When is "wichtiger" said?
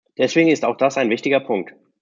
1.11-1.39